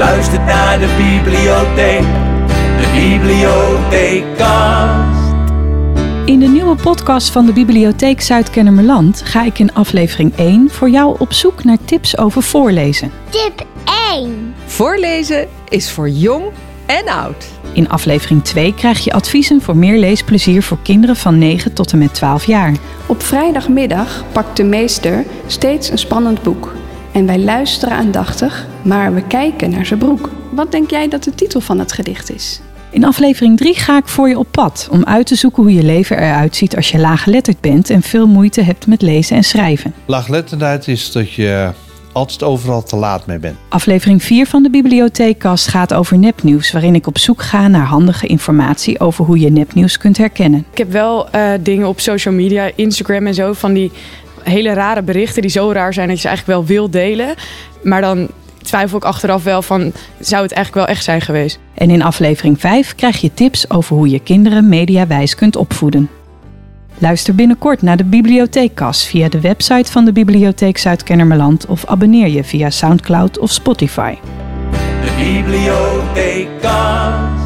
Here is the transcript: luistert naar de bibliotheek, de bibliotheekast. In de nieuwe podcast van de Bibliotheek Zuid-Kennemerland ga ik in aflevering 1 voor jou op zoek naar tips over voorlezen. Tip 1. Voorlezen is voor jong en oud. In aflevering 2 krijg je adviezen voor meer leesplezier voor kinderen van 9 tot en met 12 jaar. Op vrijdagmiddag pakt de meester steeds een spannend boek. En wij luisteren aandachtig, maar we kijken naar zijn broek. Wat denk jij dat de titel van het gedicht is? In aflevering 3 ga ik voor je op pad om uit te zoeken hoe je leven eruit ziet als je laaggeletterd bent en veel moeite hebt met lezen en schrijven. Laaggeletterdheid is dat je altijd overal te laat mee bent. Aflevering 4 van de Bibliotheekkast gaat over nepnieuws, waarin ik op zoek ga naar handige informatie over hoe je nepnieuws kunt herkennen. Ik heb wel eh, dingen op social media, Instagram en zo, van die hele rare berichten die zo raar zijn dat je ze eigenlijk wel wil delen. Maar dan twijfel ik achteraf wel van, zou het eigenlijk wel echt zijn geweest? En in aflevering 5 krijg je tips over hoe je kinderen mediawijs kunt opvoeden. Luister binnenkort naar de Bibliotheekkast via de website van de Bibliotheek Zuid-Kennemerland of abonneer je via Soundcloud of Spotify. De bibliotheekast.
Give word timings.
luistert 0.00 0.44
naar 0.44 0.78
de 0.78 0.94
bibliotheek, 0.96 2.02
de 2.80 2.90
bibliotheekast. 2.94 5.34
In 6.24 6.38
de 6.38 6.46
nieuwe 6.46 6.76
podcast 6.76 7.30
van 7.30 7.46
de 7.46 7.52
Bibliotheek 7.52 8.20
Zuid-Kennemerland 8.20 9.22
ga 9.24 9.44
ik 9.44 9.58
in 9.58 9.74
aflevering 9.74 10.36
1 10.36 10.70
voor 10.70 10.90
jou 10.90 11.16
op 11.18 11.32
zoek 11.32 11.64
naar 11.64 11.76
tips 11.84 12.18
over 12.18 12.42
voorlezen. 12.42 13.10
Tip 13.28 13.66
1. 14.12 14.54
Voorlezen 14.66 15.48
is 15.68 15.90
voor 15.90 16.08
jong 16.08 16.44
en 16.86 17.08
oud. 17.08 17.48
In 17.72 17.88
aflevering 17.88 18.44
2 18.44 18.74
krijg 18.74 19.04
je 19.04 19.12
adviezen 19.12 19.60
voor 19.60 19.76
meer 19.76 19.98
leesplezier 19.98 20.62
voor 20.62 20.78
kinderen 20.82 21.16
van 21.16 21.38
9 21.38 21.72
tot 21.72 21.92
en 21.92 21.98
met 21.98 22.14
12 22.14 22.44
jaar. 22.44 22.74
Op 23.06 23.22
vrijdagmiddag 23.22 24.24
pakt 24.32 24.56
de 24.56 24.64
meester 24.64 25.24
steeds 25.46 25.90
een 25.90 25.98
spannend 25.98 26.42
boek. 26.42 26.79
En 27.12 27.26
wij 27.26 27.38
luisteren 27.38 27.96
aandachtig, 27.96 28.66
maar 28.82 29.14
we 29.14 29.22
kijken 29.26 29.70
naar 29.70 29.86
zijn 29.86 29.98
broek. 29.98 30.30
Wat 30.50 30.72
denk 30.72 30.90
jij 30.90 31.08
dat 31.08 31.24
de 31.24 31.34
titel 31.34 31.60
van 31.60 31.78
het 31.78 31.92
gedicht 31.92 32.34
is? 32.34 32.60
In 32.90 33.04
aflevering 33.04 33.56
3 33.56 33.74
ga 33.74 33.96
ik 33.96 34.08
voor 34.08 34.28
je 34.28 34.38
op 34.38 34.46
pad 34.50 34.88
om 34.90 35.04
uit 35.04 35.26
te 35.26 35.34
zoeken 35.34 35.62
hoe 35.62 35.74
je 35.74 35.82
leven 35.82 36.18
eruit 36.18 36.56
ziet 36.56 36.76
als 36.76 36.90
je 36.90 36.98
laaggeletterd 36.98 37.60
bent 37.60 37.90
en 37.90 38.02
veel 38.02 38.26
moeite 38.26 38.62
hebt 38.62 38.86
met 38.86 39.02
lezen 39.02 39.36
en 39.36 39.44
schrijven. 39.44 39.94
Laaggeletterdheid 40.04 40.88
is 40.88 41.12
dat 41.12 41.32
je 41.32 41.70
altijd 42.12 42.42
overal 42.42 42.82
te 42.82 42.96
laat 42.96 43.26
mee 43.26 43.38
bent. 43.38 43.56
Aflevering 43.68 44.22
4 44.22 44.46
van 44.46 44.62
de 44.62 44.70
Bibliotheekkast 44.70 45.68
gaat 45.68 45.94
over 45.94 46.18
nepnieuws, 46.18 46.72
waarin 46.72 46.94
ik 46.94 47.06
op 47.06 47.18
zoek 47.18 47.42
ga 47.42 47.68
naar 47.68 47.86
handige 47.86 48.26
informatie 48.26 49.00
over 49.00 49.24
hoe 49.24 49.38
je 49.38 49.50
nepnieuws 49.50 49.98
kunt 49.98 50.16
herkennen. 50.16 50.64
Ik 50.70 50.78
heb 50.78 50.92
wel 50.92 51.30
eh, 51.30 51.52
dingen 51.60 51.88
op 51.88 52.00
social 52.00 52.34
media, 52.34 52.70
Instagram 52.74 53.26
en 53.26 53.34
zo, 53.34 53.52
van 53.52 53.72
die 53.72 53.90
hele 54.42 54.72
rare 54.72 55.02
berichten 55.02 55.42
die 55.42 55.50
zo 55.50 55.72
raar 55.72 55.94
zijn 55.94 56.08
dat 56.08 56.16
je 56.16 56.22
ze 56.22 56.28
eigenlijk 56.28 56.58
wel 56.58 56.76
wil 56.76 56.90
delen. 56.90 57.34
Maar 57.82 58.00
dan 58.00 58.28
twijfel 58.62 58.96
ik 58.96 59.04
achteraf 59.04 59.44
wel 59.44 59.62
van, 59.62 59.92
zou 60.18 60.42
het 60.42 60.52
eigenlijk 60.52 60.86
wel 60.86 60.94
echt 60.94 61.04
zijn 61.04 61.20
geweest? 61.20 61.58
En 61.74 61.90
in 61.90 62.02
aflevering 62.02 62.60
5 62.60 62.94
krijg 62.94 63.20
je 63.20 63.34
tips 63.34 63.70
over 63.70 63.96
hoe 63.96 64.10
je 64.10 64.20
kinderen 64.20 64.68
mediawijs 64.68 65.34
kunt 65.34 65.56
opvoeden. 65.56 66.08
Luister 66.98 67.34
binnenkort 67.34 67.82
naar 67.82 67.96
de 67.96 68.04
Bibliotheekkast 68.04 69.06
via 69.06 69.28
de 69.28 69.40
website 69.40 69.92
van 69.92 70.04
de 70.04 70.12
Bibliotheek 70.12 70.78
Zuid-Kennemerland 70.78 71.66
of 71.66 71.86
abonneer 71.86 72.28
je 72.28 72.44
via 72.44 72.70
Soundcloud 72.70 73.38
of 73.38 73.50
Spotify. 73.50 74.14
De 74.70 75.12
bibliotheekast. 75.16 77.39